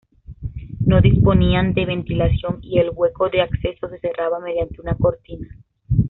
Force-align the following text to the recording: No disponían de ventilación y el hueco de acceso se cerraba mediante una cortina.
No 0.79 0.99
disponían 0.99 1.75
de 1.75 1.85
ventilación 1.85 2.57
y 2.63 2.79
el 2.79 2.89
hueco 2.91 3.29
de 3.29 3.41
acceso 3.41 3.87
se 3.87 3.99
cerraba 3.99 4.39
mediante 4.39 4.81
una 4.81 4.95
cortina. 4.95 5.47